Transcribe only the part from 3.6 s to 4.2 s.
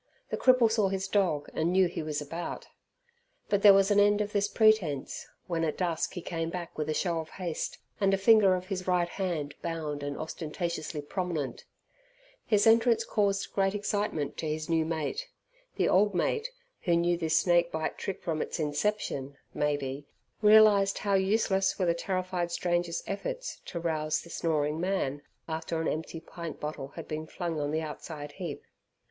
there was an end